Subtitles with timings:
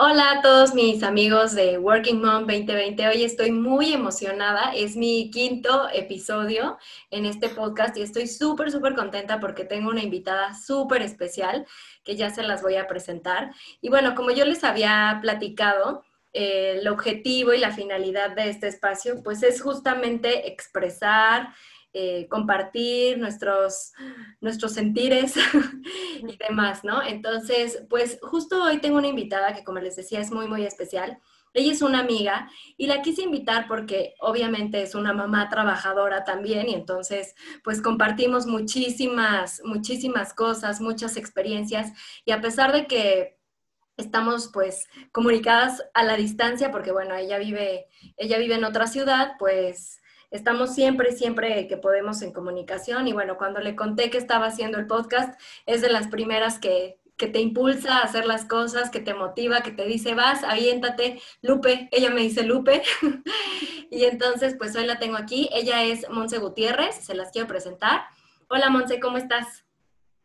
[0.00, 3.08] Hola a todos mis amigos de Working Mom 2020.
[3.08, 4.70] Hoy estoy muy emocionada.
[4.72, 6.78] Es mi quinto episodio
[7.10, 11.66] en este podcast y estoy súper, súper contenta porque tengo una invitada súper especial
[12.04, 13.50] que ya se las voy a presentar.
[13.80, 18.68] Y bueno, como yo les había platicado, eh, el objetivo y la finalidad de este
[18.68, 21.48] espacio pues es justamente expresar
[22.00, 23.92] eh, compartir nuestros,
[24.40, 25.34] nuestros sentires
[26.22, 27.02] y demás, ¿no?
[27.02, 31.18] Entonces, pues justo hoy tengo una invitada que, como les decía, es muy, muy especial.
[31.54, 36.68] Ella es una amiga y la quise invitar porque obviamente es una mamá trabajadora también
[36.68, 37.34] y entonces
[37.64, 41.92] pues compartimos muchísimas, muchísimas cosas, muchas experiencias
[42.24, 43.40] y a pesar de que
[43.96, 47.86] estamos pues comunicadas a la distancia porque bueno, ella vive,
[48.16, 53.08] ella vive en otra ciudad, pues estamos siempre, siempre que podemos en comunicación.
[53.08, 56.98] Y bueno, cuando le conté que estaba haciendo el podcast, es de las primeras que,
[57.16, 61.88] te impulsa a hacer las cosas, que te motiva, que te dice, vas, aviéntate, Lupe,
[61.90, 62.82] ella me dice Lupe.
[63.90, 65.48] y entonces, pues hoy la tengo aquí.
[65.52, 68.02] Ella es Monse Gutiérrez, se las quiero presentar.
[68.48, 69.67] Hola Monse, ¿cómo estás?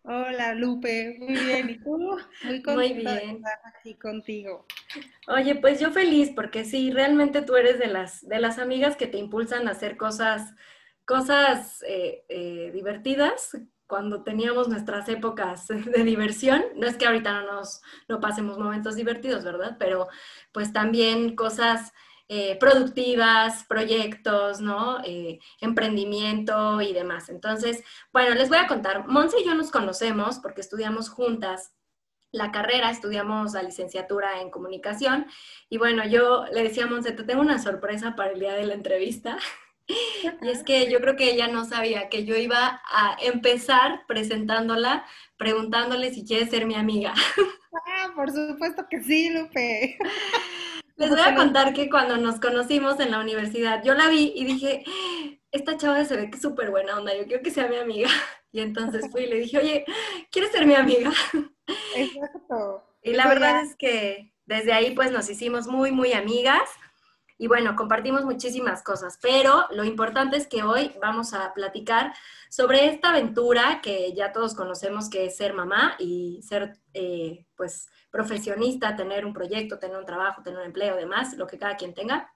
[0.06, 1.70] Hola Lupe, muy bien.
[1.70, 2.18] ¿Y tú?
[2.44, 4.66] Muy contenta de estar aquí contigo.
[5.28, 9.08] Oye, pues yo feliz porque sí, realmente tú eres de las, de las amigas que
[9.08, 10.54] te impulsan a hacer cosas,
[11.06, 16.62] cosas eh, eh, divertidas cuando teníamos nuestras épocas de diversión.
[16.76, 19.78] No es que ahorita no nos no pasemos momentos divertidos, ¿verdad?
[19.80, 20.10] Pero
[20.52, 21.94] pues también cosas
[22.30, 25.00] eh, productivas, proyectos, ¿no?
[25.04, 27.30] Eh, emprendimiento y demás.
[27.30, 29.08] Entonces, bueno, les voy a contar.
[29.08, 31.74] Monse y yo nos conocemos porque estudiamos juntas
[32.32, 35.28] la carrera, estudiamos la licenciatura en comunicación.
[35.70, 38.66] Y bueno, yo le decía a Monse, te tengo una sorpresa para el día de
[38.66, 39.38] la entrevista.
[40.42, 45.06] Y es que yo creo que ella no sabía que yo iba a empezar presentándola,
[45.36, 47.14] preguntándole si quiere ser mi amiga.
[47.88, 49.98] Ah, por supuesto que sí, Lupe.
[50.96, 54.46] Les voy a contar que cuando nos conocimos en la universidad, yo la vi y
[54.46, 54.84] dije,
[55.52, 58.10] esta chava se ve que es súper buena onda, yo quiero que sea mi amiga.
[58.56, 59.84] Y entonces fui y le dije, oye,
[60.30, 61.12] ¿quieres ser mi amiga?
[61.96, 62.84] Exacto.
[63.02, 66.62] Y la verdad es que desde ahí pues nos hicimos muy, muy amigas.
[67.44, 72.14] Y bueno, compartimos muchísimas cosas, pero lo importante es que hoy vamos a platicar
[72.50, 77.90] sobre esta aventura que ya todos conocemos que es ser mamá y ser eh, pues
[78.12, 81.94] profesionista, tener un proyecto, tener un trabajo, tener un empleo, demás, lo que cada quien
[81.94, 82.34] tenga.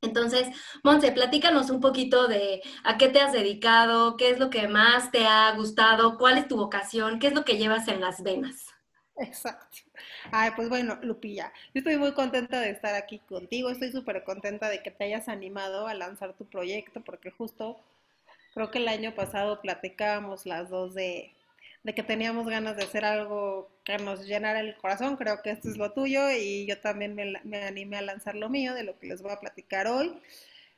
[0.00, 0.48] Entonces,
[0.82, 5.10] Monse, platícanos un poquito de a qué te has dedicado, qué es lo que más
[5.10, 8.65] te ha gustado, cuál es tu vocación, qué es lo que llevas en las venas.
[9.18, 9.78] Exacto.
[10.30, 14.68] Ay, pues bueno, Lupilla, yo estoy muy contenta de estar aquí contigo, estoy súper contenta
[14.68, 17.80] de que te hayas animado a lanzar tu proyecto, porque justo
[18.54, 21.36] creo que el año pasado platicábamos las dos de
[21.86, 25.70] de que teníamos ganas de hacer algo que nos llenara el corazón, creo que esto
[25.70, 29.06] es lo tuyo y yo también me, animé a lanzar lo mío, de lo que
[29.06, 30.12] les voy a platicar hoy.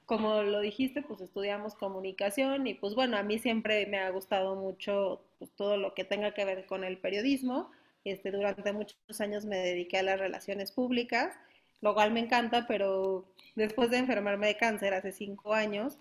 [0.05, 4.55] Como lo dijiste, pues estudiamos comunicación y pues bueno, a mí siempre me ha gustado
[4.57, 7.71] mucho pues, todo lo que tenga que ver con el periodismo.
[8.11, 11.35] Este, durante muchos años me dediqué a las relaciones públicas,
[11.81, 15.99] lo cual me encanta, pero después de enfermarme de cáncer hace cinco años,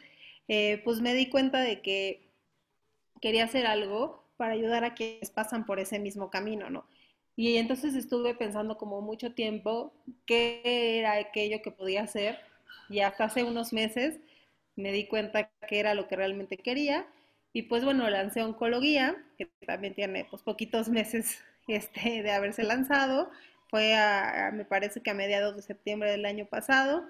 [0.48, 2.30] eh, pues me di cuenta de que
[3.22, 6.86] quería hacer algo para ayudar a quienes pasan por ese mismo camino, ¿no?
[7.36, 9.94] Y entonces estuve pensando como mucho tiempo
[10.26, 10.62] qué
[11.00, 12.40] era aquello que podía hacer
[12.90, 14.20] y hasta hace unos meses
[14.76, 17.08] me di cuenta que era lo que realmente quería
[17.54, 23.30] y pues bueno, lancé oncología, que también tiene pues poquitos meses este, de haberse lanzado,
[23.70, 27.04] fue a, me parece que a mediados de septiembre del año pasado.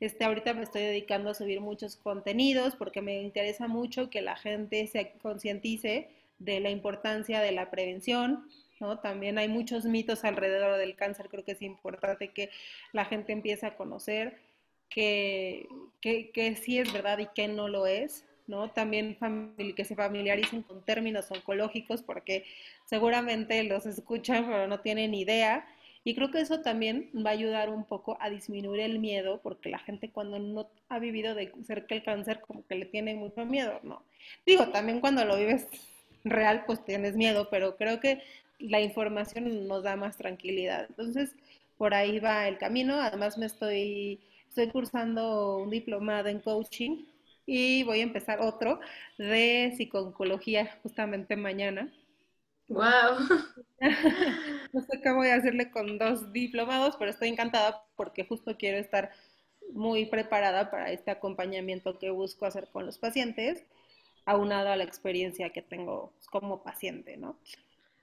[0.00, 4.36] Este, ahorita me estoy dedicando a subir muchos contenidos porque me interesa mucho que la
[4.36, 8.48] gente se concientice de la importancia de la prevención,
[8.80, 8.98] ¿no?
[8.98, 12.50] También hay muchos mitos alrededor del cáncer, creo que es importante que
[12.92, 14.38] la gente empiece a conocer
[14.88, 15.66] que,
[16.00, 18.70] que, sí es verdad y que no lo es, ¿no?
[18.70, 19.16] También
[19.74, 22.44] que se familiaricen con términos oncológicos porque
[22.84, 25.66] seguramente los escuchan pero no tienen idea.
[26.06, 29.70] Y creo que eso también va a ayudar un poco a disminuir el miedo, porque
[29.70, 33.46] la gente cuando no ha vivido de cerca el cáncer como que le tiene mucho
[33.46, 34.02] miedo, ¿no?
[34.44, 35.66] Digo, también cuando lo vives
[36.22, 38.22] real, pues tienes miedo, pero creo que
[38.58, 40.86] la información nos da más tranquilidad.
[40.90, 41.34] Entonces,
[41.78, 43.00] por ahí va el camino.
[43.00, 47.04] Además, me estoy, estoy cursando un diplomado en coaching
[47.46, 48.80] y voy a empezar otro
[49.18, 51.92] de psicología justamente mañana.
[52.68, 52.82] ¡Wow!
[54.72, 58.78] no sé qué voy a hacerle con dos diplomados, pero estoy encantada porque justo quiero
[58.78, 59.10] estar
[59.72, 63.64] muy preparada para este acompañamiento que busco hacer con los pacientes
[64.26, 67.38] aunado a la experiencia que tengo como paciente, ¿no?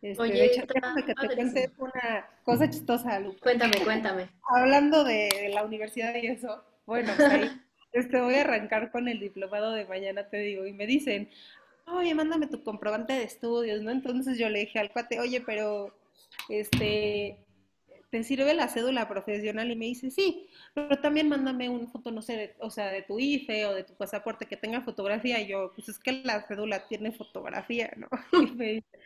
[0.02, 3.40] Este, de hecho, déjame que te cuente una cosa chistosa, Lupe.
[3.40, 4.30] Cuéntame, cuéntame.
[4.44, 7.50] Hablando de la universidad y eso, bueno, pues ahí
[7.94, 11.30] este, voy a arrancar con el diplomado de mañana, te digo, y me dicen,
[11.86, 13.92] oye, mándame tu comprobante de estudios, ¿no?
[13.92, 15.94] Entonces yo le dije al cuate, oye, pero,
[16.50, 17.38] este,
[18.10, 19.72] ¿te sirve la cédula profesional?
[19.72, 23.20] Y me dice, sí, pero también mándame una foto, no sé, o sea, de tu
[23.20, 25.40] IFE o de tu pasaporte que tenga fotografía.
[25.42, 28.08] Y yo, pues es que la cédula tiene fotografía, ¿no?
[28.52, 29.00] Y me dice,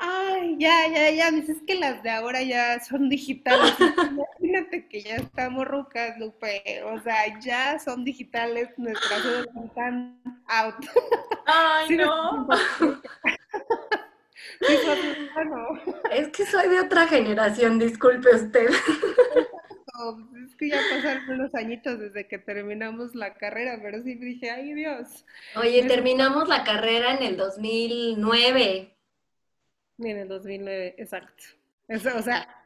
[0.00, 3.74] ay, ya, ya, ya, dices que las de ahora ya son digitales.
[4.40, 6.82] Imagínate que ya estamos rucas, Lupe.
[6.84, 10.74] O sea, ya son digitales, nuestras cédulas están out.
[11.46, 12.48] Ay, no.
[16.10, 18.68] Es que soy de otra generación, disculpe usted.
[20.44, 24.74] es que ya pasaron unos añitos desde que terminamos la carrera, pero sí dije, ay
[24.74, 25.24] Dios.
[25.56, 28.96] Oye, terminamos la carrera en el 2009.
[30.00, 31.44] En el 2009, exacto.
[31.88, 32.56] o sea.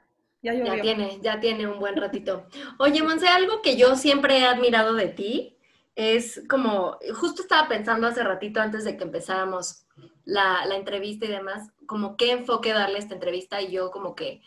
[0.43, 0.53] Ya
[0.83, 2.47] tiene, ya tiene un buen ratito.
[2.79, 5.57] Oye, Monse, algo que yo siempre he admirado de ti
[5.97, 9.87] es como, justo estaba pensando hace ratito antes de que empezáramos
[10.27, 14.15] la, la entrevista y demás, como qué enfoque darle a esta entrevista y yo como
[14.15, 14.43] que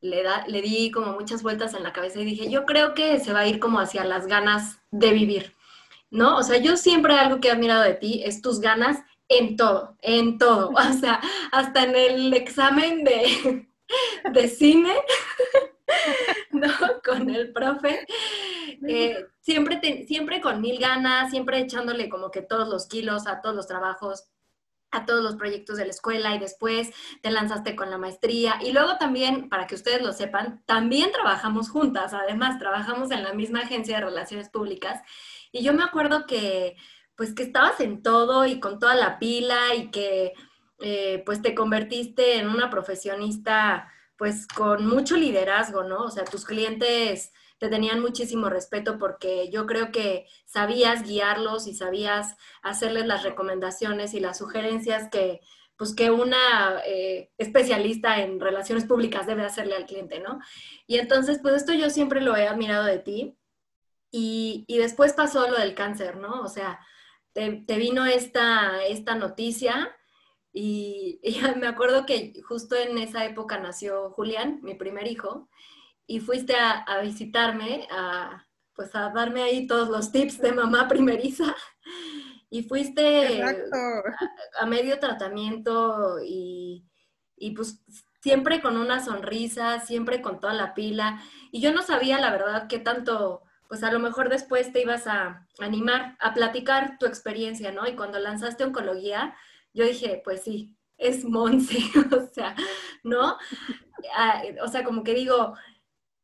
[0.00, 3.18] le, da, le di como muchas vueltas en la cabeza y dije, yo creo que
[3.20, 5.54] se va a ir como hacia las ganas de vivir,
[6.10, 6.36] ¿no?
[6.36, 8.98] O sea, yo siempre algo que he admirado de ti es tus ganas
[9.38, 11.20] en todo, en todo, o sea,
[11.50, 13.68] hasta en el examen de,
[14.32, 14.94] de cine,
[16.50, 16.70] ¿no?
[17.04, 18.06] Con el profe,
[18.86, 23.54] eh, siempre, siempre con mil ganas, siempre echándole como que todos los kilos a todos
[23.54, 24.28] los trabajos,
[24.90, 26.90] a todos los proyectos de la escuela y después
[27.22, 28.58] te lanzaste con la maestría.
[28.62, 33.32] Y luego también, para que ustedes lo sepan, también trabajamos juntas, además trabajamos en la
[33.32, 35.00] misma agencia de relaciones públicas.
[35.50, 36.76] Y yo me acuerdo que,
[37.22, 40.32] pues que estabas en todo y con toda la pila y que
[40.80, 46.02] eh, pues te convertiste en una profesionista pues con mucho liderazgo, ¿no?
[46.02, 51.76] O sea, tus clientes te tenían muchísimo respeto porque yo creo que sabías guiarlos y
[51.76, 55.42] sabías hacerles las recomendaciones y las sugerencias que,
[55.76, 60.40] pues, que una eh, especialista en relaciones públicas debe hacerle al cliente, ¿no?
[60.88, 63.38] Y entonces, pues esto yo siempre lo he admirado de ti.
[64.14, 66.42] Y, después pasó lo del cáncer, ¿no?
[66.42, 66.78] O sea,
[67.32, 69.94] te, vino esta, esta noticia
[70.52, 75.48] y, y, me acuerdo que justo en esa época nació Julián, mi primer hijo,
[76.06, 81.54] y fuiste a, visitarme, a, pues a darme ahí todos los tips de mamá primeriza.
[82.54, 86.84] Y fuiste a, medio tratamiento y,
[87.34, 87.82] y pues
[88.20, 91.18] siempre con una sonrisa, siempre con toda la pila.
[91.50, 93.42] Y yo no sabía, la verdad, qué tanto,
[93.72, 97.88] pues a lo mejor después te ibas a animar a platicar tu experiencia, ¿no?
[97.88, 99.34] Y cuando lanzaste oncología,
[99.72, 101.78] yo dije, pues sí, es Monse,
[102.14, 102.54] o sea,
[103.02, 103.38] ¿no?
[104.14, 105.56] Ah, o sea, como que digo,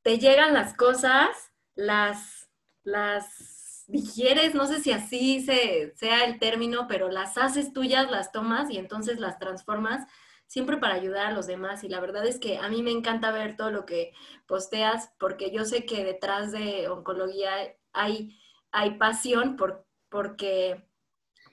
[0.03, 1.31] te llegan las cosas,
[1.75, 2.50] las,
[2.83, 8.31] las digieres, no sé si así se, sea el término, pero las haces tuyas, las
[8.31, 10.06] tomas y entonces las transformas
[10.49, 11.85] siempre para ayudar a los demás.
[11.85, 14.12] Y la verdad es que a mí me encanta ver todo lo que
[14.47, 17.53] posteas porque yo sé que detrás de oncología
[17.93, 18.37] hay,
[18.73, 20.85] hay pasión por, porque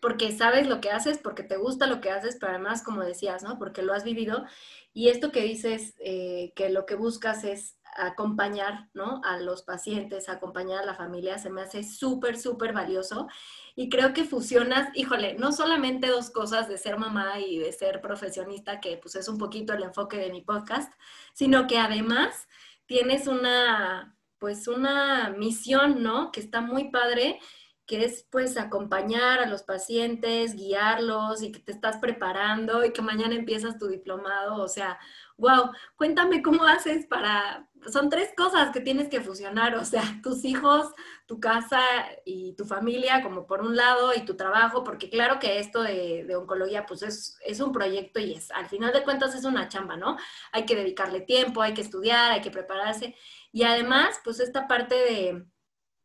[0.01, 3.41] porque sabes lo que haces, porque te gusta lo que haces, pero además, como decías,
[3.41, 3.57] ¿no?
[3.57, 4.45] Porque lo has vivido.
[4.93, 9.21] Y esto que dices, eh, que lo que buscas es acompañar ¿no?
[9.23, 13.27] a los pacientes, acompañar a la familia, se me hace súper, súper valioso.
[13.75, 18.01] Y creo que fusionas, híjole, no solamente dos cosas de ser mamá y de ser
[18.01, 20.93] profesionista, que pues es un poquito el enfoque de mi podcast,
[21.33, 22.47] sino que además
[22.85, 26.31] tienes una, pues una misión, ¿no?
[26.31, 27.39] Que está muy padre
[27.85, 33.01] que es pues acompañar a los pacientes, guiarlos y que te estás preparando y que
[33.01, 34.97] mañana empiezas tu diplomado, o sea,
[35.37, 40.45] wow, cuéntame cómo haces para, son tres cosas que tienes que fusionar, o sea, tus
[40.45, 40.93] hijos,
[41.25, 41.81] tu casa
[42.25, 46.27] y tu familia como por un lado y tu trabajo, porque claro que esto de,
[46.35, 49.97] oncología pues es, es, un proyecto y es, al final de cuentas es una chamba,
[49.97, 50.17] ¿no?
[50.51, 53.15] Hay que dedicarle tiempo, hay que estudiar, hay que prepararse
[53.51, 55.45] y además pues esta parte de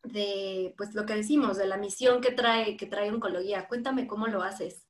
[0.02, 3.68] de pues lo que decimos, de la misión que trae, que trae oncología.
[3.68, 4.86] Cuéntame cómo lo haces.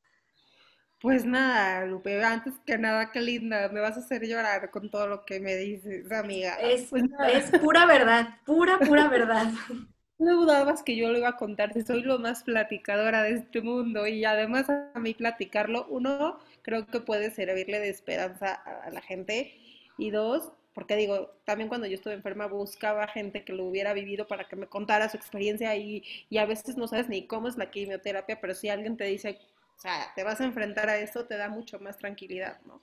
[1.00, 5.06] Pues nada, Lupe, antes que nada, qué linda, me vas a hacer llorar con todo
[5.08, 6.56] lo que me dices, amiga.
[6.60, 9.50] Es, pues es pura verdad, pura, pura verdad.
[10.18, 13.62] No dudabas que yo lo iba a contar, si soy lo más platicadora de este
[13.62, 19.00] mundo y además a mí platicarlo, uno, creo que puede servirle de esperanza a la
[19.00, 19.54] gente
[19.96, 24.26] y dos, porque digo, también cuando yo estuve enferma buscaba gente que lo hubiera vivido
[24.28, 27.56] para que me contara su experiencia y, y a veces no sabes ni cómo es
[27.56, 29.38] la quimioterapia, pero si alguien te dice,
[29.80, 32.82] o sea, te vas a enfrentar a esto, te da mucho más tranquilidad, ¿no?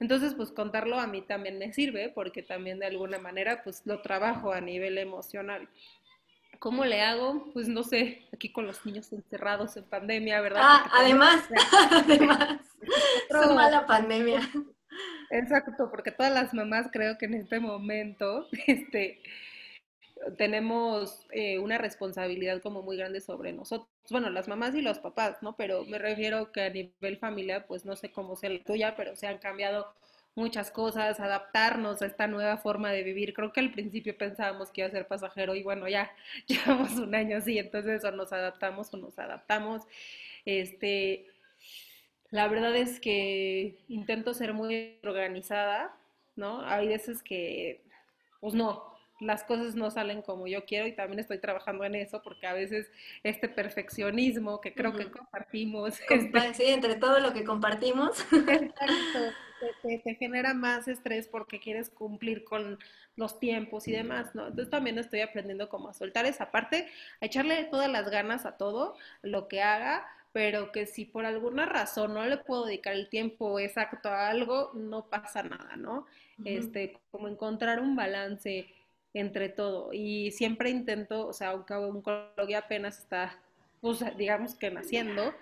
[0.00, 4.02] Entonces, pues contarlo a mí también me sirve porque también de alguna manera pues lo
[4.02, 5.68] trabajo a nivel emocional.
[6.58, 7.48] ¿Cómo le hago?
[7.52, 10.62] Pues no sé, aquí con los niños encerrados en pandemia, ¿verdad?
[10.64, 11.44] Ah, además,
[11.92, 14.40] además, es mala pandemia.
[15.30, 19.22] Exacto, porque todas las mamás creo que en este momento, este,
[20.36, 23.88] tenemos eh, una responsabilidad como muy grande sobre nosotros.
[24.10, 25.56] Bueno, las mamás y los papás, ¿no?
[25.56, 29.16] Pero me refiero que a nivel familiar, pues no sé cómo sea la tuya, pero
[29.16, 29.92] se han cambiado
[30.36, 33.34] muchas cosas, adaptarnos a esta nueva forma de vivir.
[33.34, 36.10] Creo que al principio pensábamos que iba a ser pasajero y bueno, ya
[36.46, 39.82] llevamos un año así, entonces o nos adaptamos o nos adaptamos.
[40.44, 41.26] Este,
[42.30, 45.96] la verdad es que intento ser muy organizada,
[46.36, 46.60] ¿no?
[46.66, 47.82] Hay veces que,
[48.40, 52.22] pues no, las cosas no salen como yo quiero y también estoy trabajando en eso
[52.22, 52.90] porque a veces
[53.22, 55.98] este perfeccionismo que creo que compartimos.
[56.10, 58.20] Este sí, entre todo lo que compartimos.
[58.32, 59.18] Exacto,
[59.82, 62.78] te, genera más estrés porque quieres cumplir con
[63.16, 64.48] los tiempos y demás, ¿no?
[64.48, 66.88] Entonces también estoy aprendiendo cómo a soltar esa parte,
[67.20, 71.64] a echarle todas las ganas a todo lo que haga, pero que si por alguna
[71.64, 76.06] razón no le puedo dedicar el tiempo exacto a algo, no pasa nada, ¿no?
[76.44, 78.68] Este, como encontrar un balance
[79.16, 79.92] entre todo.
[79.92, 83.38] Y siempre intento, o sea, aunque oncología apenas está,
[83.80, 85.34] pues, digamos que naciendo,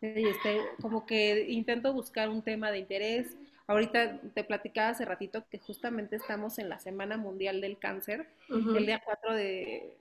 [0.00, 3.36] este, como que intento buscar un tema de interés.
[3.66, 8.86] Ahorita te platicaba hace ratito que justamente estamos en la Semana Mundial del Cáncer, el
[8.86, 9.94] día 4 de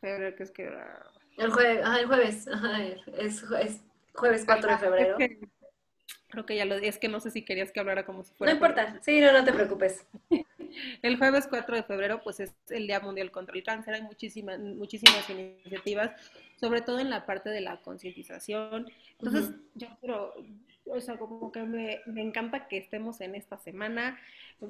[0.00, 0.70] febrero, que es que
[1.36, 2.46] El, jueves, el jueves,
[3.18, 3.44] es,
[4.14, 5.16] jueves 4 de febrero.
[6.28, 8.52] Creo que ya lo es que no sé si querías que hablara como si fuera.
[8.52, 10.06] No importa, sí, no, no te preocupes.
[11.02, 13.94] El jueves 4 de febrero, pues es el Día Mundial contra el Cáncer.
[13.94, 16.12] Hay muchísimas, muchísimas iniciativas,
[16.60, 18.90] sobre todo en la parte de la concientización.
[19.18, 20.34] Entonces, yo creo,
[20.86, 24.18] o sea, como que me, me, encanta que estemos en esta semana.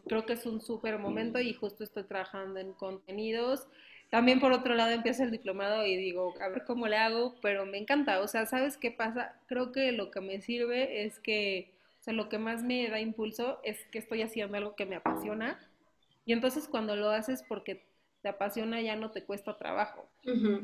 [0.07, 3.67] Creo que es un súper momento y justo estoy trabajando en contenidos.
[4.11, 7.67] También por otro lado empiezo el diplomado y digo, a ver cómo le hago, pero
[7.67, 8.21] me encanta.
[8.21, 9.35] O sea, ¿sabes qué pasa?
[9.47, 13.01] Creo que lo que me sirve es que, o sea, lo que más me da
[13.01, 15.59] impulso es que estoy haciendo algo que me apasiona.
[16.29, 17.87] Y entonces cuando lo haces porque
[18.21, 20.11] te apasiona ya no te cuesta trabajo.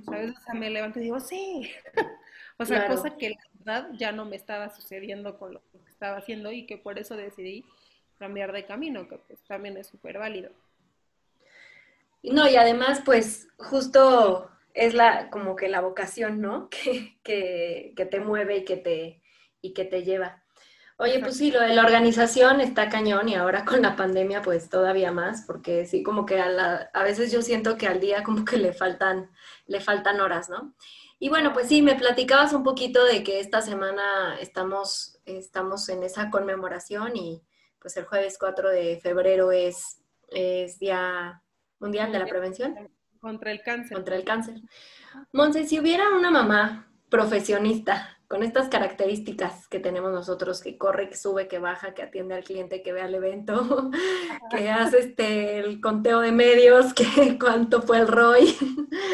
[0.05, 0.33] ¿Sabes?
[0.37, 1.71] O sea, me levanto y digo, sí.
[2.59, 6.19] o sea, cosa que la verdad ya no me estaba sucediendo con lo que estaba
[6.19, 7.65] haciendo y que por eso decidí
[8.19, 10.51] cambiar de camino, que pues también es súper válido.
[12.23, 16.69] No, y además, pues justo es la, como que la vocación, ¿no?
[17.25, 19.23] Que, que, te mueve y que te,
[19.63, 20.44] y que te lleva.
[20.97, 24.69] Oye, pues sí, lo de la organización está cañón y ahora con la pandemia pues
[24.69, 28.23] todavía más, porque sí, como que a, la, a veces yo siento que al día
[28.23, 29.31] como que le faltan,
[29.67, 30.75] le faltan horas, ¿no?
[31.19, 36.03] Y bueno, pues sí, me platicabas un poquito de que esta semana estamos, estamos en
[36.05, 37.43] esa conmemoración y
[37.81, 39.99] pues el jueves 4 de febrero es,
[40.29, 41.43] es Día
[41.81, 42.91] Mundial de la Prevención.
[43.21, 43.97] Contra el cáncer.
[43.97, 44.61] Contra el cáncer.
[45.33, 51.17] Monse, si hubiera una mamá profesionista con estas características que tenemos nosotros, que corre, que
[51.17, 53.93] sube, que baja, que atiende al cliente, que ve al evento,
[54.51, 57.05] que hace este el conteo de medios, que
[57.39, 58.57] cuánto fue el ROI.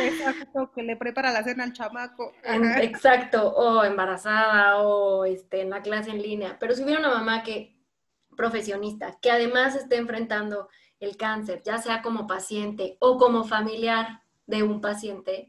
[0.05, 2.33] Exacto, que le prepara la cena al chamaco.
[2.81, 6.57] exacto, o embarazada, o este, en la clase en línea.
[6.59, 7.77] Pero si hubiera una mamá que
[8.35, 14.63] profesionista, que además esté enfrentando el cáncer, ya sea como paciente o como familiar de
[14.63, 15.49] un paciente,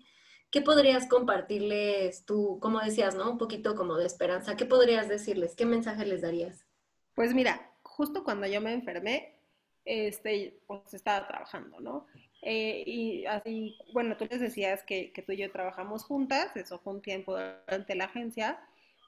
[0.52, 3.32] ¿qué podrías compartirles tú, como decías, ¿no?
[3.32, 4.56] Un poquito como de esperanza.
[4.56, 5.56] ¿Qué podrías decirles?
[5.56, 6.66] ¿Qué mensaje les darías?
[7.16, 9.36] Pues mira, justo cuando yo me enfermé,
[9.86, 12.06] este, pues estaba trabajando, ¿no?
[12.42, 16.80] Eh, y así, bueno, tú les decías que, que, tú y yo trabajamos juntas, eso
[16.80, 18.60] fue un tiempo durante la agencia,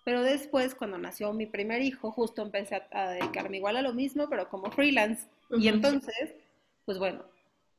[0.03, 4.27] pero después, cuando nació mi primer hijo, justo empecé a, dedicarme igual a lo mismo,
[4.29, 5.27] pero como freelance.
[5.49, 6.35] Y entonces,
[6.85, 7.23] pues bueno,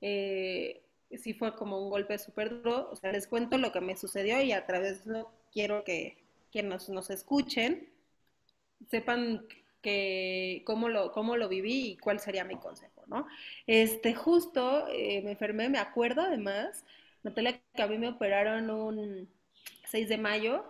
[0.01, 0.84] eh,
[1.19, 2.89] sí fue como un golpe súper duro.
[2.91, 6.19] O sea, les cuento lo que me sucedió y a través de eso quiero que,
[6.53, 7.89] que nos, nos escuchen,
[8.89, 9.47] sepan
[9.83, 13.27] que cómo lo, cómo lo viví y cuál sería mi consejo, ¿no?
[13.67, 16.85] Este, justo eh, me enfermé, me acuerdo además,
[17.23, 19.29] Natalia, que a mí me operaron un
[19.91, 20.65] 6 de mayo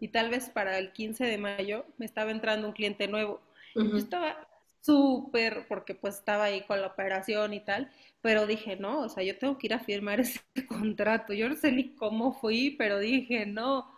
[0.00, 3.40] y tal vez para el 15 de mayo me estaba entrando un cliente nuevo.
[3.74, 4.49] Yo estaba
[4.82, 7.90] súper, porque pues estaba ahí con la operación y tal,
[8.22, 11.32] pero dije, no, o sea, yo tengo que ir a firmar ese contrato.
[11.32, 13.90] Yo no sé ni cómo fui, pero dije, no,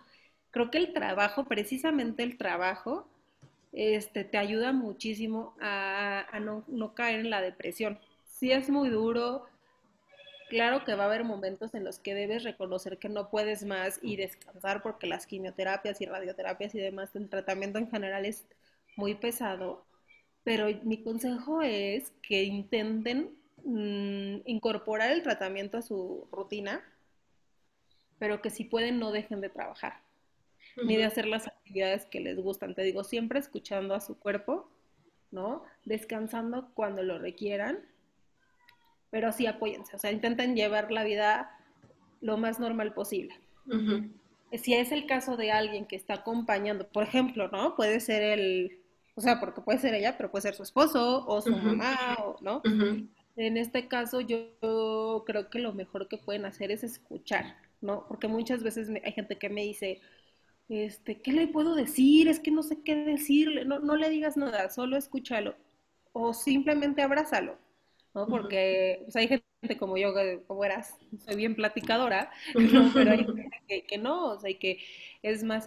[0.50, 3.08] creo que el trabajo, precisamente el trabajo,
[3.72, 7.98] este, te ayuda muchísimo a, no, caer en la depresión.
[8.26, 9.46] Sí es muy duro,
[10.50, 13.98] Claro que va a haber momentos en los que debes reconocer que no puedes más
[14.02, 18.44] y descansar porque las quimioterapias y radioterapias y demás, el tratamiento en general es
[18.94, 19.86] muy pesado,
[20.44, 23.30] pero mi consejo es que intenten
[23.64, 26.82] mm, incorporar el tratamiento a su rutina,
[28.18, 30.00] pero que si pueden no dejen de trabajar,
[30.84, 32.74] ni de hacer las actividades que les gustan.
[32.74, 34.68] Te digo, siempre escuchando a su cuerpo,
[35.30, 35.62] ¿no?
[35.84, 37.80] Descansando cuando lo requieran,
[39.10, 41.58] pero sí apóyense, o sea, intenten llevar la vida
[42.20, 43.34] lo más normal posible.
[44.52, 47.74] Si es el caso de alguien que está acompañando, por ejemplo, ¿no?
[47.74, 48.81] Puede ser el,
[49.14, 51.96] o sea, porque puede ser ella, pero puede ser su esposo o su mamá,
[52.40, 52.62] ¿no?
[53.36, 54.56] En este caso yo
[55.24, 58.06] creo que lo mejor que pueden hacer es escuchar, ¿no?
[58.08, 60.00] Porque muchas veces hay gente que me dice,
[60.68, 62.28] este, ¿qué le puedo decir?
[62.28, 65.54] Es que no sé qué decirle, no, no le digas nada, solo escúchalo
[66.12, 67.58] o simplemente abrázalo,
[68.14, 68.26] ¿no?
[68.26, 70.12] Porque pues, hay gente como yo,
[70.46, 72.30] como eras, soy bien platicadora,
[72.94, 74.80] pero hay gente que, no, o sea, que
[75.22, 75.66] es más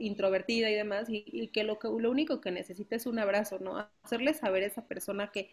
[0.00, 3.88] introvertida y demás, y, que, lo que lo único que necesita es un abrazo, ¿no?
[4.02, 5.50] Hacerle saber a esa persona que,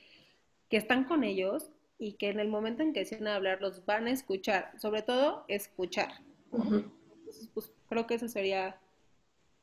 [0.70, 1.70] que están con ellos
[2.00, 5.46] y que en el momento en que deciden hablar los van a escuchar, sobre todo
[5.48, 6.10] escuchar.
[6.52, 8.80] Entonces, pues creo que eso sería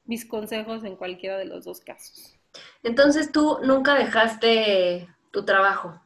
[0.05, 2.37] mis consejos en cualquiera de los dos casos.
[2.83, 6.01] Entonces tú nunca dejaste tu trabajo.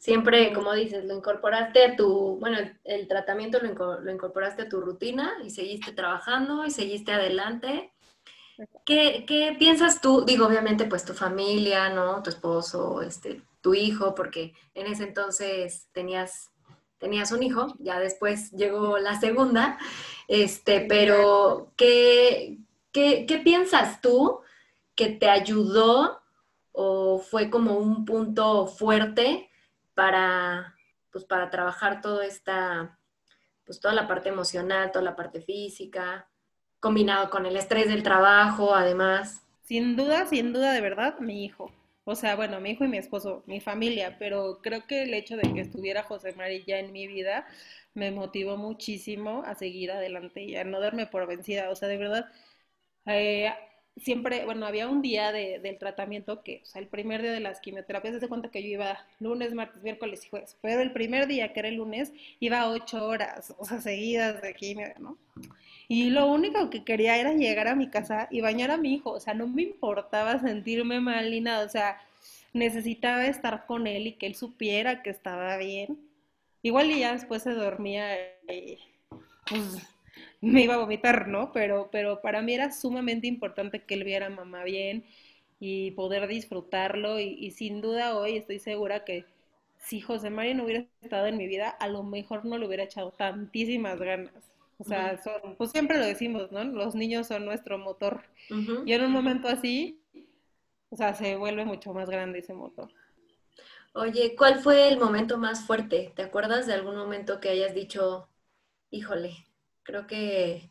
[0.00, 5.34] Siempre, como dices, lo incorporaste a tu, bueno, el, tratamiento lo, incorporaste a tu rutina
[5.44, 7.92] y seguiste trabajando y seguiste adelante.
[8.86, 10.24] ¿Qué, ¿Qué, piensas tú?
[10.24, 12.22] Digo, obviamente, pues tu familia, ¿no?
[12.22, 16.50] Tu esposo, este, tu hijo, porque en ese entonces tenías,
[16.96, 19.78] tenías un hijo, ya después llegó la segunda,
[20.28, 22.56] este, pero ¿qué,
[22.90, 24.40] qué, qué piensas tú
[24.94, 26.22] que te ayudó
[26.72, 29.49] o fue como un punto fuerte
[30.00, 30.74] para,
[31.12, 32.98] pues, para trabajar toda esta,
[33.66, 36.26] pues toda la parte emocional, toda la parte física,
[36.80, 39.42] combinado con el estrés del trabajo, además.
[39.60, 41.70] Sin duda, sin duda, de verdad, mi hijo.
[42.04, 45.36] O sea, bueno, mi hijo y mi esposo, mi familia, pero creo que el hecho
[45.36, 47.46] de que estuviera José María en mi vida
[47.92, 51.68] me motivó muchísimo a seguir adelante y a no darme por vencida.
[51.68, 52.32] O sea, de verdad,
[53.04, 53.52] eh,
[54.00, 57.40] siempre, bueno, había un día de, del tratamiento que, o sea, el primer día de
[57.40, 61.26] las quimioterapias, se cuenta que yo iba lunes, martes, miércoles y jueves, pero el primer
[61.26, 65.18] día, que era el lunes, iba ocho horas, o sea, seguidas de quimio, ¿no?
[65.88, 69.10] Y lo único que quería era llegar a mi casa y bañar a mi hijo,
[69.10, 72.00] o sea, no me importaba sentirme mal ni nada, o sea,
[72.52, 75.98] necesitaba estar con él y que él supiera que estaba bien.
[76.62, 78.16] Igual y ya después se dormía
[78.48, 78.78] y
[79.48, 79.78] pues
[80.40, 81.52] me iba a vomitar, ¿no?
[81.52, 85.04] Pero, pero para mí era sumamente importante que él viera a mamá bien
[85.58, 89.26] y poder disfrutarlo y, sin duda hoy estoy segura que
[89.78, 92.84] si José María no hubiera estado en mi vida, a lo mejor no le hubiera
[92.84, 94.52] echado tantísimas ganas.
[94.78, 96.64] O sea, son, pues siempre lo decimos, ¿no?
[96.64, 98.22] Los niños son nuestro motor.
[98.86, 100.00] Y en un momento así,
[100.88, 102.90] o sea, se vuelve mucho más grande ese motor.
[103.92, 106.12] Oye, ¿cuál fue el momento más fuerte?
[106.14, 108.28] ¿Te acuerdas de algún momento que hayas dicho,
[108.90, 109.34] híjole,
[109.82, 110.70] creo que,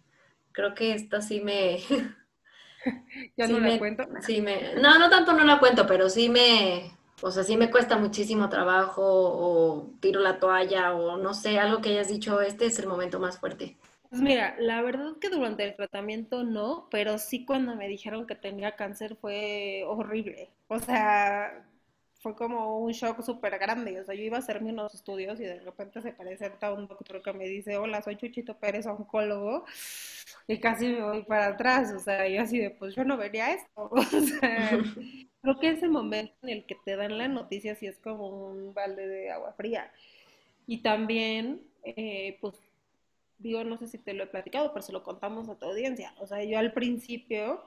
[0.52, 1.80] creo que esta sí me...
[3.38, 4.08] ¿Ya no la cuento?
[4.22, 6.92] Sí me, no, no tanto no la cuento, pero sí me,
[7.22, 11.82] o sea, sí me cuesta muchísimo trabajo o tiro la toalla o no sé, algo
[11.82, 13.78] que hayas dicho, este es el momento más fuerte.
[14.10, 18.36] Pues mira, la verdad que durante el tratamiento no, pero sí cuando me dijeron que
[18.36, 20.50] tenía cáncer fue horrible.
[20.68, 21.64] O sea,
[22.20, 24.00] fue como un shock súper grande.
[24.00, 27.22] O sea, yo iba a hacerme unos estudios y de repente se presenta un doctor
[27.22, 29.66] que me dice, hola, soy Chuchito Pérez, oncólogo,
[30.48, 31.94] y casi me voy para atrás.
[31.94, 33.90] O sea, yo así de, pues yo no vería esto.
[33.94, 34.80] O sea,
[35.42, 38.74] creo que ese momento en el que te dan la noticia sí es como un
[38.74, 39.92] balde de agua fría.
[40.68, 42.56] Y también, eh, pues,
[43.40, 46.14] digo, no sé si te lo he platicado, pero se lo contamos a tu audiencia.
[46.20, 47.64] O sea, yo al principio,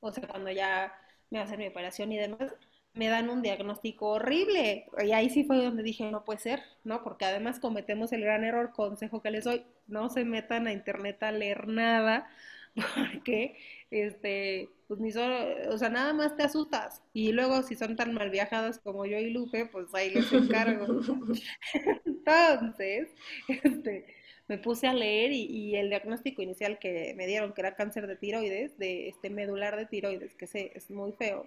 [0.00, 0.92] o sea, cuando ya
[1.30, 2.52] me hacen mi operación y demás,
[2.94, 4.86] me dan un diagnóstico horrible.
[5.04, 7.02] Y ahí sí fue donde dije, no puede ser, ¿no?
[7.02, 11.22] Porque además cometemos el gran error, consejo que les doy, no se metan a internet
[11.22, 12.28] a leer nada,
[13.14, 13.56] porque,
[13.90, 15.36] este, pues ni solo,
[15.70, 17.02] o sea, nada más te asustas.
[17.12, 20.86] Y luego si son tan mal viajadas como yo y Lupe, pues ahí les encargo.
[22.04, 23.08] Entonces,
[23.48, 24.06] este,
[24.48, 28.06] me puse a leer y, y, el diagnóstico inicial que me dieron, que era cáncer
[28.06, 31.46] de tiroides, de este medular de tiroides, que sé, es muy feo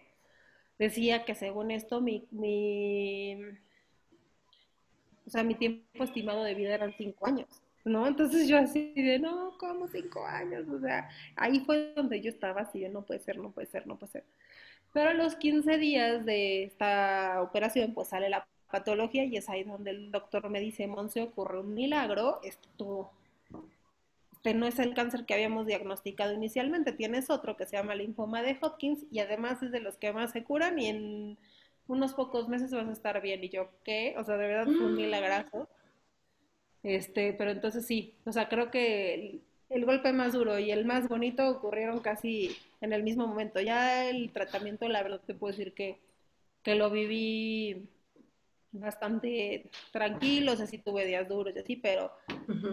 [0.78, 3.36] decía que según esto mi, mi,
[5.26, 7.48] o sea, mi tiempo estimado de vida eran cinco años,
[7.84, 8.08] ¿no?
[8.08, 10.68] Entonces yo así de, no, ¿cómo cinco años?
[10.70, 13.88] O sea, ahí fue donde yo estaba así de, no puede ser, no puede ser,
[13.88, 14.24] no puede ser.
[14.94, 19.64] Pero a los 15 días de esta operación, pues sale la patología y es ahí
[19.64, 23.12] donde el doctor me dice, Monse, ocurre un milagro, esto
[24.54, 28.58] no es el cáncer que habíamos diagnosticado inicialmente, tienes otro que se llama linfoma de
[28.62, 31.38] Hodgkins y además es de los que más se curan y en
[31.88, 33.44] unos pocos meses vas a estar bien.
[33.44, 34.16] Y yo, ¿qué?
[34.18, 34.98] O sea, de verdad fue un mm.
[34.98, 35.70] milagrazo.
[36.84, 41.10] Este, pero entonces sí, o sea, creo que el, golpe más duro y el más
[41.10, 43.60] bonito ocurrieron casi en el mismo momento.
[43.60, 46.00] Ya el tratamiento, la verdad te puedo decir que,
[46.62, 47.88] que lo viví
[48.80, 52.12] bastante tranquilo, o sea, sí tuve días duros y así, pero,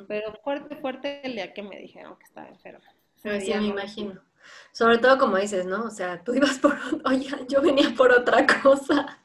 [0.09, 2.85] pero fuerte, fuerte el día que me dijeron que estaba enferma.
[3.17, 4.21] Sí, me imagino.
[4.73, 5.85] Sobre todo como dices, ¿no?
[5.85, 9.23] O sea, tú ibas por, oye, yo venía por otra cosa.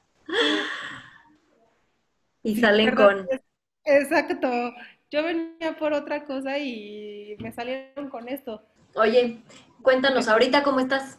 [2.43, 3.27] Y salen con...
[3.83, 4.47] Exacto.
[5.09, 8.61] Yo venía por otra cosa y me salieron con esto.
[8.95, 9.41] Oye,
[9.81, 11.17] cuéntanos, ¿ahorita cómo estás?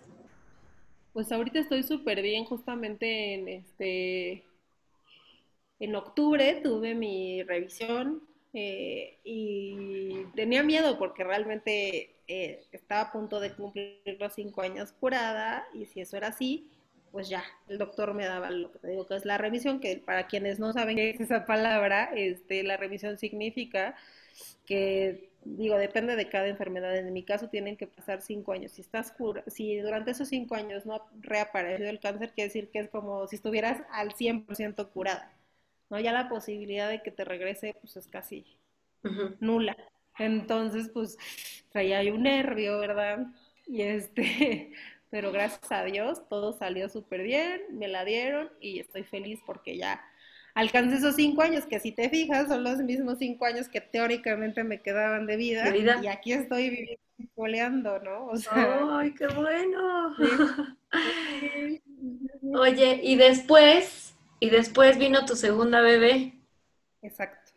[1.14, 4.44] Pues ahorita estoy súper bien, justamente en este
[5.80, 13.40] en octubre tuve mi revisión eh, y tenía miedo porque realmente eh, estaba a punto
[13.40, 16.70] de cumplir los cinco años curada y si eso era así,
[17.12, 19.96] pues ya, el doctor me daba lo que te digo que es la remisión, que
[19.96, 23.94] para quienes no saben qué es esa palabra, este, la remisión significa
[24.66, 26.96] que, digo, depende de cada enfermedad.
[26.96, 28.72] En mi caso tienen que pasar cinco años.
[28.72, 32.70] Si estás cura, si durante esos cinco años no ha reaparecido el cáncer, quiere decir
[32.70, 35.37] que es como si estuvieras al 100% curada.
[35.90, 35.98] ¿No?
[36.00, 38.44] Ya la posibilidad de que te regrese, pues es casi
[39.40, 39.76] nula.
[40.18, 41.16] Entonces, pues
[41.70, 43.26] traía ahí un nervio, ¿verdad?
[43.66, 44.72] Y este,
[45.10, 49.76] pero gracias a Dios todo salió súper bien, me la dieron y estoy feliz porque
[49.76, 50.04] ya
[50.54, 54.64] alcancé esos cinco años, que si te fijas son los mismos cinco años que teóricamente
[54.64, 58.26] me quedaban de vida, y aquí estoy viviendo coleando, ¿no?
[58.26, 60.14] O sea, ¡Ay, qué bueno!
[62.54, 64.07] Oye, y después,
[64.40, 66.34] y después vino tu segunda bebé.
[67.02, 67.52] Exacto.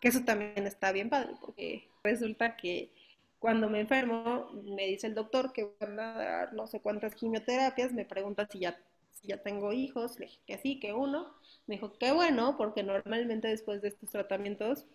[0.00, 2.92] Que eso también está bien padre, porque resulta que
[3.38, 7.92] cuando me enfermo, me dice el doctor que van a dar no sé cuántas quimioterapias,
[7.92, 8.78] me pregunta si ya,
[9.12, 11.34] si ya tengo hijos, le dije que sí, que uno.
[11.66, 14.86] Me dijo, qué bueno, porque normalmente después de estos tratamientos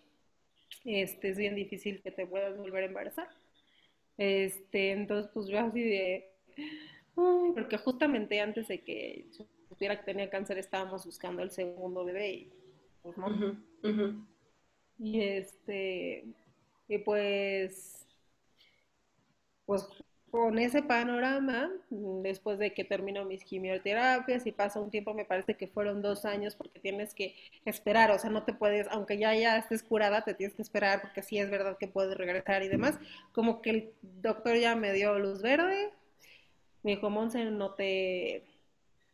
[0.84, 3.28] este, es bien difícil que te puedas volver a embarazar.
[4.18, 6.30] Este, entonces, pues yo así de...
[7.54, 9.26] porque justamente antes de que
[9.72, 12.52] supiera que tenía cáncer estábamos buscando el segundo bebé y
[13.02, 13.56] pues no.
[14.98, 16.26] Y este,
[16.88, 18.06] y pues
[19.64, 19.88] pues
[20.30, 25.56] con ese panorama, después de que termino mis quimioterapias y pasa un tiempo, me parece
[25.56, 29.34] que fueron dos años porque tienes que esperar, o sea, no te puedes, aunque ya
[29.34, 32.68] ya estés curada, te tienes que esperar porque sí es verdad que puedes regresar y
[32.68, 32.98] demás.
[33.32, 35.90] Como que el doctor ya me dio luz verde,
[36.82, 38.44] me dijo, Monse, no te,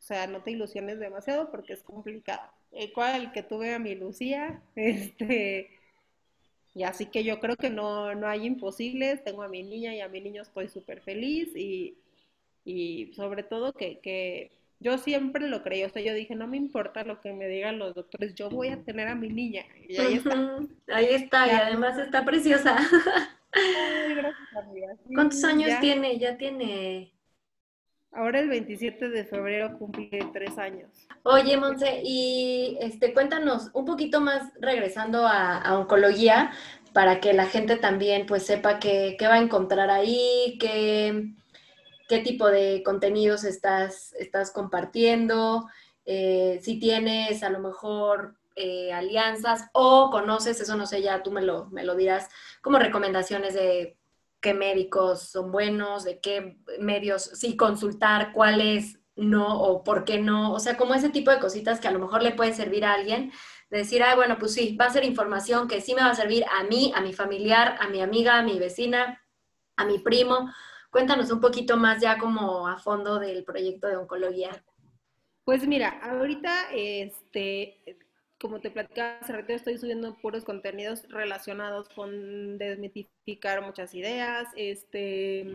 [0.08, 2.50] sea, no te ilusiones demasiado porque es complicado.
[2.72, 5.70] El cual, que tuve a mi Lucía, este
[6.78, 10.00] y así que yo creo que no, no hay imposibles, tengo a mi niña y
[10.00, 11.98] a mi niño estoy súper feliz y,
[12.64, 16.56] y, sobre todo que, que, yo siempre lo creí, o sea, yo dije, no me
[16.56, 19.64] importa lo que me digan los doctores, yo voy a tener a mi niña.
[19.88, 20.58] Y ahí está.
[20.92, 22.76] Ahí está, y además está preciosa.
[23.50, 26.16] Ay, gracias, ¿Cuántos años tiene?
[26.20, 27.12] Ya tiene
[28.12, 30.90] Ahora el 27 de febrero cumple tres años.
[31.24, 36.50] Oye, Monse, y este, cuéntanos un poquito más regresando a, oncología,
[36.94, 41.34] para que la gente también pues sepa qué, va a encontrar ahí, qué,
[42.08, 45.68] qué tipo de contenidos estás, estás compartiendo,
[46.06, 51.30] eh, si tienes a lo mejor eh, alianzas o conoces, eso no sé, ya tú
[51.30, 52.30] me lo, me lo dirás,
[52.62, 53.97] como recomendaciones de
[54.40, 60.52] qué médicos son buenos, de qué medios sí consultar, cuáles no o por qué no,
[60.52, 62.94] o sea, como ese tipo de cositas que a lo mejor le puede servir a
[62.94, 63.32] alguien,
[63.70, 66.14] de decir, ah, bueno, pues sí, va a ser información que sí me va a
[66.14, 69.20] servir a mí, a mi familiar, a mi amiga, a mi vecina,
[69.76, 70.50] a mi primo.
[70.90, 74.50] Cuéntanos un poquito más ya como a fondo del proyecto de oncología.
[75.44, 77.98] Pues mira, ahorita este
[78.40, 85.46] como te platicaba hace rato, estoy subiendo puros contenidos relacionados con desmitificar muchas ideas, este,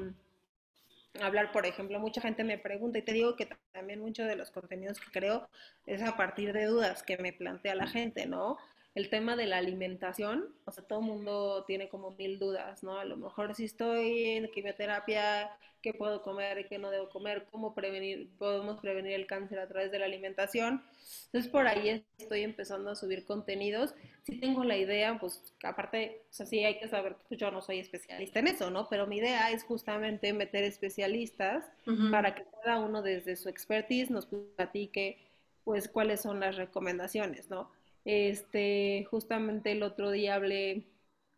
[1.21, 4.51] hablar, por ejemplo, mucha gente me pregunta y te digo que también muchos de los
[4.51, 5.47] contenidos que creo
[5.85, 8.57] es a partir de dudas que me plantea la gente, ¿no?
[8.95, 12.99] El tema de la alimentación, o sea, todo el mundo tiene como mil dudas, ¿no?
[12.99, 15.49] A lo mejor si estoy en quimioterapia,
[15.84, 19.67] qué puedo comer y qué no debo comer, cómo prevenir, podemos prevenir el cáncer a
[19.67, 20.82] través de la alimentación.
[21.25, 23.93] Entonces por ahí estoy empezando a subir contenidos.
[24.23, 27.62] Si tengo la idea, pues aparte, o sea, sí hay que saber que yo no
[27.62, 28.88] soy especialista en eso, ¿no?
[28.89, 31.65] Pero mi idea es justamente meter especialistas
[32.10, 35.17] para que cada uno desde su expertise nos platique
[35.65, 37.69] pues cuáles son las recomendaciones, ¿no?
[38.05, 40.83] Este, justamente el otro día hablé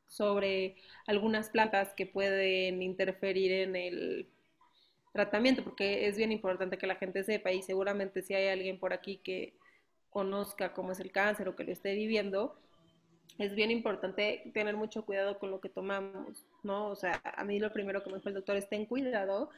[0.07, 0.75] sobre
[1.07, 4.27] algunas plantas que pueden interferir en el
[5.13, 8.93] tratamiento, porque es bien importante que la gente sepa y seguramente si hay alguien por
[8.93, 9.53] aquí que
[10.09, 12.57] conozca cómo es el cáncer o que lo esté viviendo,
[13.37, 16.87] es bien importante tener mucho cuidado con lo que tomamos, ¿no?
[16.87, 19.49] O sea, a mí lo primero que me dijo el doctor es ten cuidado,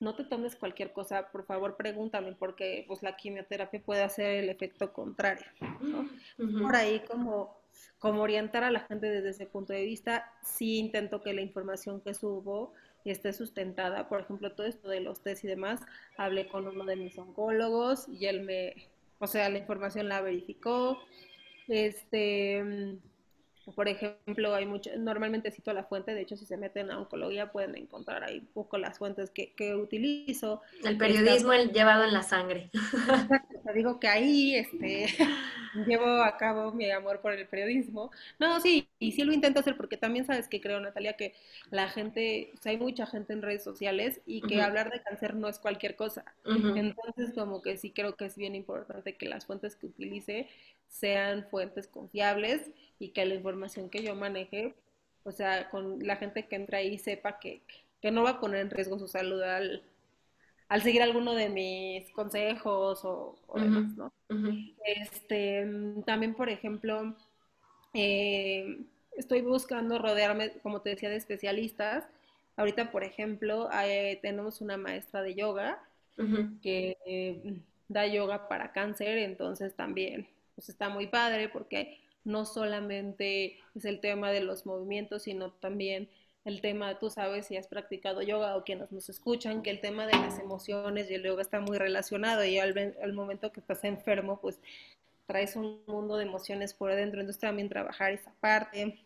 [0.00, 4.48] no te tomes cualquier cosa, por favor pregúntame, porque pues la quimioterapia puede hacer el
[4.48, 5.46] efecto contrario,
[5.80, 6.08] ¿no?
[6.62, 7.56] Por ahí como,
[7.98, 12.00] como orientar a la gente desde ese punto de vista, sí intento que la información
[12.00, 15.80] que subo esté sustentada, por ejemplo, todo esto de los test y demás,
[16.16, 18.74] hablé con uno de mis oncólogos y él me,
[19.18, 20.98] o sea, la información la verificó,
[21.68, 22.98] este
[23.74, 27.50] por ejemplo, hay mucho, normalmente cito la fuente, de hecho si se meten a oncología
[27.50, 30.62] pueden encontrar ahí un poco las fuentes que, que utilizo.
[30.84, 32.70] El periodismo llevado en la sangre.
[32.72, 35.06] Exacto, te digo que ahí este,
[35.86, 38.10] llevo a cabo mi amor por el periodismo.
[38.38, 41.34] No, sí, y sí lo intento hacer porque también sabes que creo, Natalia, que
[41.70, 45.34] la gente, o sea, hay mucha gente en redes sociales y que hablar de cáncer
[45.34, 46.24] no es cualquier cosa.
[46.44, 50.48] Entonces, como que sí creo que es bien importante que las fuentes que utilice
[50.88, 54.74] sean fuentes confiables y que la información que yo maneje,
[55.24, 57.62] o sea, con la gente que entra ahí sepa que,
[58.00, 59.82] que no va a poner en riesgo su salud al,
[60.68, 64.12] al seguir alguno de mis consejos o, demás, ¿no?
[64.84, 65.66] Este,
[66.04, 67.14] también, por ejemplo,
[67.94, 68.80] eh,
[69.16, 72.04] estoy buscando rodearme, como te decía, de especialistas.
[72.56, 73.68] Ahorita, por ejemplo,
[74.22, 75.82] tenemos una maestra de yoga
[76.62, 83.58] que eh, da yoga para cáncer, entonces también pues está muy padre porque no solamente
[83.76, 86.08] es el tema de los movimientos, sino también
[86.44, 90.06] el tema, tú sabes si has practicado yoga o quienes nos escuchan, que el tema
[90.06, 94.40] de las emociones y el yoga está muy relacionado y al, momento que estás enfermo,
[94.40, 94.60] pues
[95.26, 98.98] traes un mundo de emociones por adentro, entonces también trabajar esa parte.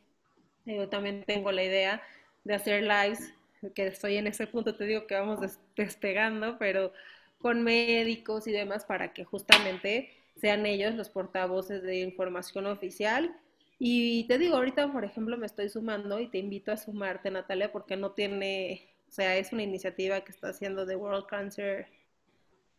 [0.67, 2.03] Yo también tengo la idea
[2.45, 3.33] de hacer lives,
[3.75, 5.41] que estoy en ese punto, te digo que vamos
[5.77, 6.93] despegando, pero
[7.39, 10.11] con médicos y demás para que justamente
[10.41, 13.37] sean ellos los portavoces de información oficial.
[13.79, 17.73] Y te digo, ahorita, por ejemplo, me estoy sumando y te invito a sumarte, Natalia,
[17.73, 21.87] porque no tiene, o sea, es una iniciativa que está haciendo The World Cancer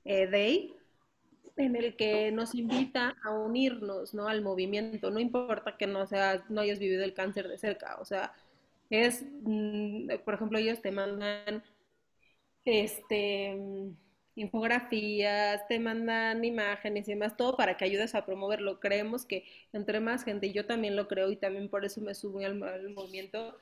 [0.05, 0.75] eh, Day,
[1.57, 4.27] en el que nos invita a unirnos, ¿no?
[4.27, 8.05] Al movimiento, no importa que no sea, no hayas vivido el cáncer de cerca, o
[8.05, 8.33] sea,
[8.89, 11.63] es, mm, por ejemplo, ellos te mandan,
[12.65, 13.57] este,
[14.41, 18.79] infografías, te mandan imágenes y demás, todo para que ayudes a promoverlo.
[18.79, 22.15] Creemos que entre más gente, y yo también lo creo y también por eso me
[22.15, 23.57] subo al, movimiento,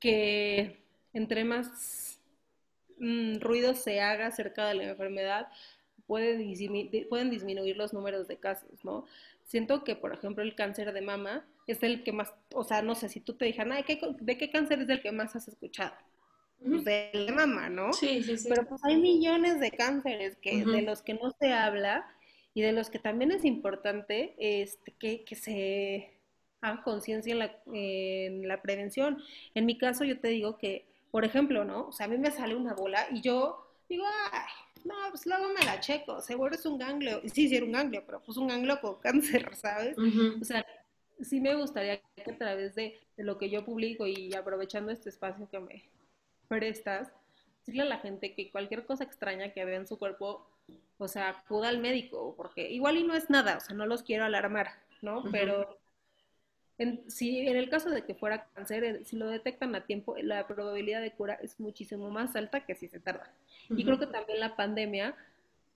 [0.00, 0.78] que
[1.12, 2.20] entre más
[2.98, 5.48] mm, ruido se haga acerca de la enfermedad,
[6.06, 6.36] puede
[7.08, 9.06] pueden disminuir los números de casos, ¿no?
[9.44, 12.94] Siento que, por ejemplo, el cáncer de mama es el que más, o sea, no
[12.94, 13.76] sé, si tú te dijeran,
[14.20, 15.94] ¿de qué cáncer es el que más has escuchado?
[16.58, 17.92] De la mama, ¿no?
[17.92, 18.48] Sí, sí, sí.
[18.48, 22.06] Pero pues hay millones de cánceres que, de los que no se habla
[22.54, 26.16] y de los que también es importante este, que, que se
[26.60, 29.22] haga conciencia en la, en la prevención.
[29.54, 31.88] En mi caso yo te digo que, por ejemplo, ¿no?
[31.88, 34.48] O sea, a mí me sale una bola y yo digo, ay,
[34.84, 37.20] no, pues luego me la checo, seguro es un ganglio.
[37.24, 39.96] Sí, sí era un ganglio, pero pues un ganglio con cáncer, ¿sabes?
[40.40, 40.64] O sea,
[41.20, 45.10] sí me gustaría que a través de, de, lo que yo publico y aprovechando este
[45.10, 45.84] espacio que me,
[46.46, 47.12] prestas,
[47.60, 50.46] decirle a la gente que cualquier cosa extraña que vea en su cuerpo,
[50.98, 54.02] o sea, acuda al médico, porque igual y no es nada, o sea, no los
[54.02, 54.70] quiero alarmar,
[55.02, 55.24] ¿no?
[55.30, 55.78] Pero
[56.78, 60.46] en, si en el caso de que fuera cáncer, si lo detectan a tiempo, la
[60.46, 63.30] probabilidad de cura es muchísimo más alta que si se tarda.
[63.70, 65.14] Y creo que también la pandemia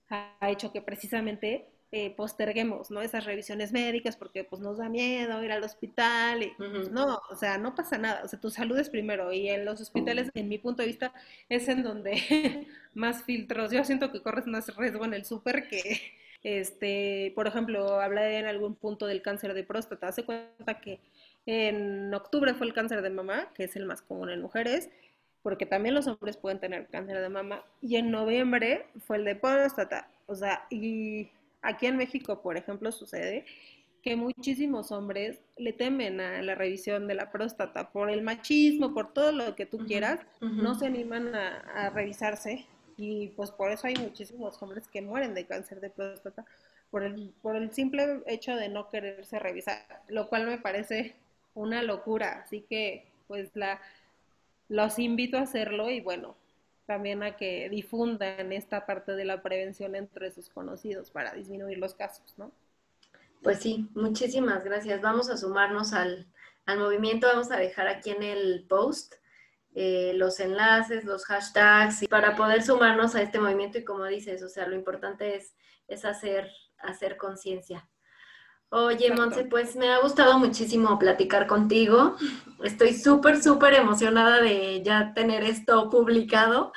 [0.09, 3.03] ha hecho que precisamente eh, posterguemos, ¿no?
[3.03, 7.35] Esas revisiones médicas porque pues nos da miedo ir al hospital y pues, no, o
[7.35, 10.48] sea, no pasa nada, o sea, tu salud es primero y en los hospitales, en
[10.48, 11.12] mi punto de vista,
[11.48, 16.00] es en donde más filtros, yo siento que corres más riesgo en el súper que,
[16.44, 21.00] este, por ejemplo, hablé en algún punto del cáncer de próstata, hace cuenta que
[21.44, 24.90] en octubre fue el cáncer de mama, que es el más común en mujeres,
[25.42, 29.35] porque también los hombres pueden tener cáncer de mama, y en noviembre fue el de
[29.35, 31.31] próstata, o sea, y
[31.62, 33.44] Aquí en México, por ejemplo, sucede
[34.03, 39.12] que muchísimos hombres le temen a la revisión de la próstata por el machismo, por
[39.12, 43.96] todo lo que tú quieras, no se animan a, revisarse y pues por eso hay
[43.96, 46.44] muchísimos hombres que mueren de cáncer de próstata
[46.90, 51.14] por el, por el simple hecho de no quererse revisar, lo cual me parece
[51.55, 53.81] una locura, así que pues la
[54.70, 56.37] los invito a hacerlo y bueno,
[56.90, 61.94] también a que difundan esta parte de la prevención entre sus conocidos para disminuir los
[61.94, 62.50] casos, ¿no?
[63.44, 65.00] Pues sí, muchísimas gracias.
[65.00, 66.26] Vamos a sumarnos al,
[66.66, 67.29] al movimiento.
[67.29, 69.14] Vamos a dejar aquí en el post
[69.76, 74.48] eh, los enlaces, los hashtags, para poder sumarnos a este movimiento y como dices, o
[74.48, 75.55] sea, lo importante es,
[75.87, 77.88] es hacer, hacer conciencia.
[78.73, 82.15] Oye, Monse, pues me ha gustado muchísimo platicar contigo.
[82.63, 86.73] Estoy súper, súper emocionada de ya tener esto publicado.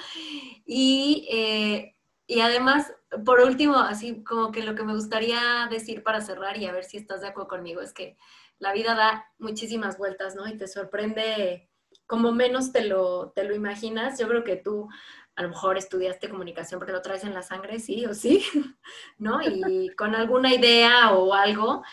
[0.65, 2.91] Y, eh, y además,
[3.23, 6.83] por último, así como que lo que me gustaría decir para cerrar y a ver
[6.83, 8.17] si estás de acuerdo conmigo es que
[8.57, 10.47] la vida da muchísimas vueltas, ¿no?
[10.47, 11.69] Y te sorprende
[12.07, 14.17] como menos te lo, te lo imaginas.
[14.17, 14.89] Yo creo que tú
[15.35, 18.43] a lo mejor estudiaste comunicación porque lo traes en la sangre, sí o sí,
[19.17, 19.39] ¿no?
[19.41, 21.83] Y con alguna idea o algo,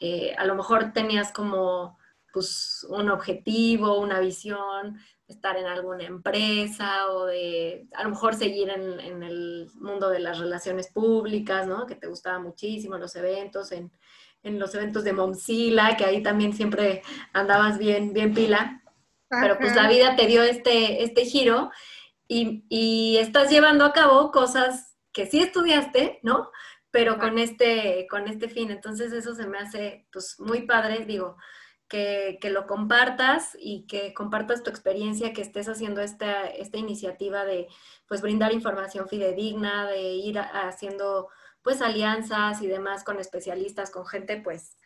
[0.00, 1.98] eh, a lo mejor tenías como
[2.32, 8.68] pues un objetivo, una visión, estar en alguna empresa o de a lo mejor seguir
[8.70, 11.86] en, en, el mundo de las relaciones públicas, ¿no?
[11.86, 13.92] Que te gustaba muchísimo los eventos, en,
[14.42, 17.02] en los eventos de Momsila, que ahí también siempre
[17.32, 18.82] andabas bien, bien pila.
[19.28, 21.70] Pero pues la vida te dio este, este giro
[22.34, 26.50] y, y, estás llevando a cabo cosas que sí estudiaste, ¿no?
[26.90, 28.72] Pero con este, con este fin.
[28.72, 31.36] Entonces eso se me hace pues muy padre, digo,
[31.88, 37.44] que, que, lo compartas y que compartas tu experiencia, que estés haciendo esta, esta iniciativa
[37.44, 37.68] de
[38.08, 41.28] pues brindar información fidedigna, de ir haciendo
[41.62, 44.76] pues alianzas y demás con especialistas, con gente pues,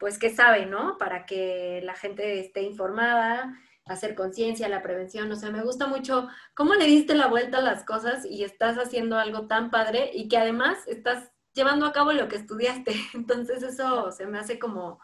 [0.00, 0.96] pues que sabe, ¿no?
[0.96, 3.54] Para que la gente esté informada
[3.86, 7.62] hacer conciencia, la prevención, o sea, me gusta mucho cómo le diste la vuelta a
[7.62, 12.12] las cosas y estás haciendo algo tan padre y que además estás llevando a cabo
[12.12, 12.92] lo que estudiaste.
[13.14, 15.00] Entonces eso se me hace como,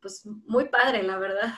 [0.00, 1.54] pues, muy padre, la verdad.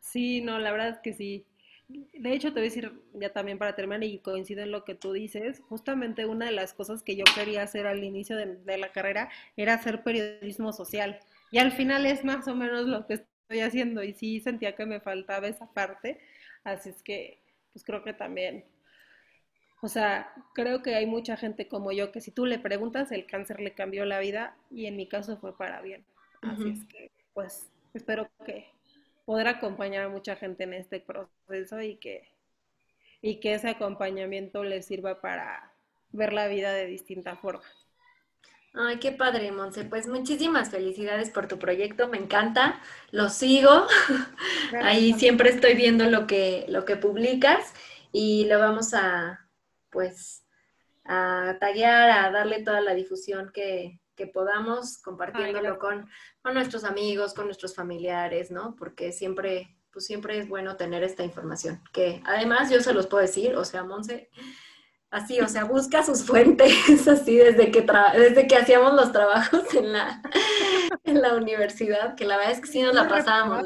[0.00, 1.46] Sí, no, la verdad es que sí.
[1.88, 4.96] De hecho, te voy a decir ya también para terminar y coincido en lo que
[4.96, 8.78] tú dices, justamente una de las cosas que yo quería hacer al inicio de, de
[8.78, 11.20] la carrera era hacer periodismo social.
[11.50, 14.86] Y al final es más o menos lo que estoy haciendo y sí sentía que
[14.86, 16.20] me faltaba esa parte,
[16.64, 17.38] así es que
[17.72, 18.64] pues creo que también,
[19.82, 23.26] o sea, creo que hay mucha gente como yo que si tú le preguntas, el
[23.26, 26.04] cáncer le cambió la vida y en mi caso fue para bien.
[26.42, 28.66] Así es que pues espero que
[29.24, 32.28] poder acompañar a mucha gente en este proceso y que,
[33.22, 35.72] y que ese acompañamiento les sirva para
[36.10, 37.62] ver la vida de distinta forma.
[38.78, 39.84] Ay, qué padre, Monse.
[39.84, 42.78] Pues muchísimas felicidades por tu proyecto, me encanta,
[43.10, 43.86] lo sigo.
[44.82, 47.72] Ahí siempre estoy viendo lo que, lo que publicas
[48.12, 49.48] y lo vamos a,
[49.88, 50.44] pues,
[51.06, 56.06] a taguear, a darle toda la difusión que, que podamos, compartiéndolo con,
[56.42, 58.76] con nuestros amigos, con nuestros familiares, ¿no?
[58.76, 61.82] Porque siempre, pues siempre es bueno tener esta información.
[61.94, 64.28] Que además yo se los puedo decir, o sea, Monse,
[65.10, 69.92] así, o sea, busca sus fuentes, así, desde que, desde que hacíamos los trabajos en
[69.92, 70.22] la,
[71.04, 73.64] en la universidad, que la verdad es que sí nos la pasábamos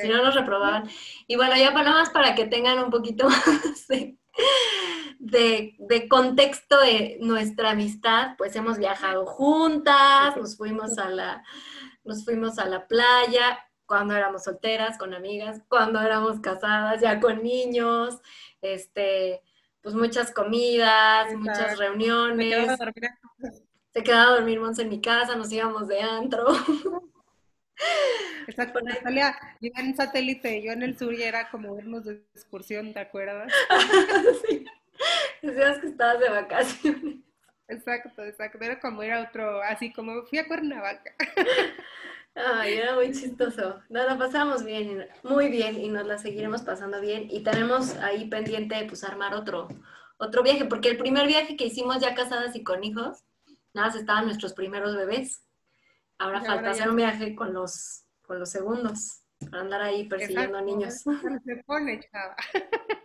[0.00, 0.88] si no nos reprobaban.
[1.26, 3.86] Y bueno, ya para más para que tengan un poquito más
[5.18, 11.44] de, de, contexto de nuestra amistad, pues hemos viajado juntas, nos fuimos a la,
[12.04, 17.42] nos fuimos a la playa, cuando éramos solteras, con amigas, cuando éramos casadas, ya con
[17.42, 18.20] niños,
[18.62, 19.42] este,
[19.82, 22.78] pues muchas comidas, muchas reuniones.
[23.92, 26.46] Se quedaba a dormir Monse en mi casa, nos íbamos de antro.
[28.46, 32.92] Exacto, Natalia iba en satélite, yo en el sur y era como irnos de excursión,
[32.92, 33.52] ¿te acuerdas?
[34.48, 34.64] sí,
[35.42, 37.16] decías que estabas de vacaciones.
[37.68, 41.14] Exacto, exacto, era como ir a otro, así como fui a Cuernavaca.
[42.34, 43.80] Ay, era muy chistoso.
[43.88, 47.26] No, la pasamos bien, muy bien y nos la seguiremos pasando bien.
[47.30, 49.68] Y tenemos ahí pendiente pues armar otro,
[50.16, 53.22] otro viaje, porque el primer viaje que hicimos ya casadas y con hijos,
[53.74, 55.44] nada más estaban nuestros primeros bebés.
[56.18, 61.02] Ahora falta hacer un viaje con los, con los segundos, para andar ahí persiguiendo niños.
[61.44, 62.36] Se pone, chava.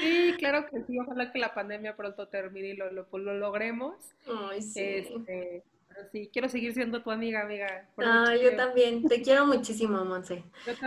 [0.00, 3.94] Sí, claro que sí, ojalá que la pandemia pronto termine y lo, lo, lo logremos.
[4.26, 4.80] Ay, sí.
[4.80, 5.62] Este,
[6.10, 7.88] sí, quiero seguir siendo tu amiga, amiga.
[7.98, 10.44] Ah, yo también, te quiero muchísimo, Monse.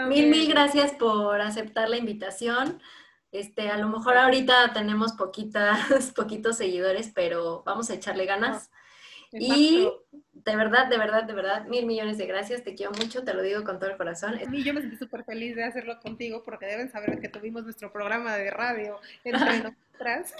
[0.08, 2.82] Mil, mil gracias por aceptar la invitación.
[3.32, 8.70] Este, a lo mejor ahorita tenemos poquitas, poquitos seguidores, pero vamos a echarle ganas.
[9.34, 9.90] Y
[10.34, 13.42] de verdad, de verdad, de verdad, mil millones de gracias, te quiero mucho, te lo
[13.42, 14.40] digo con todo el corazón.
[14.52, 17.92] Y yo me sentí súper feliz de hacerlo contigo porque deben saber que tuvimos nuestro
[17.92, 20.36] programa de radio entre nosotras.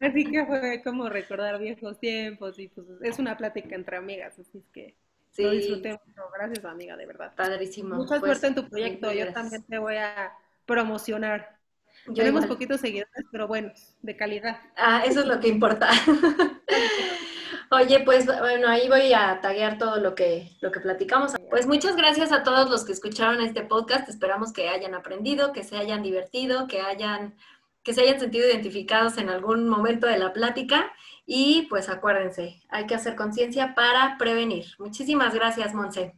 [0.00, 4.58] así que fue como recordar viejos tiempos y pues es una plática entre amigas, así
[4.58, 4.94] es que
[5.32, 5.42] sí.
[5.42, 6.22] lo disfruté mucho.
[6.32, 7.32] Gracias, amiga, de verdad.
[7.36, 7.96] Padrísimo.
[7.96, 10.32] Mucha pues, suerte en tu proyecto, yo también te voy a
[10.66, 11.58] promocionar.
[12.06, 12.56] Yo Tenemos igual.
[12.56, 14.60] poquitos seguidores, pero buenos, de calidad.
[14.76, 15.88] Ah, eso es lo que importa.
[17.74, 21.32] Oye, pues bueno, ahí voy a taguear todo lo que, lo que platicamos.
[21.50, 24.08] Pues muchas gracias a todos los que escucharon este podcast.
[24.08, 27.34] Esperamos que hayan aprendido, que se hayan divertido, que hayan
[27.82, 30.90] que se hayan sentido identificados en algún momento de la plática
[31.26, 34.66] y pues acuérdense, hay que hacer conciencia para prevenir.
[34.78, 36.14] Muchísimas gracias, Monse.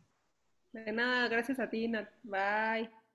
[0.72, 2.08] De nada, gracias a ti, Nat.
[2.22, 2.96] Bye.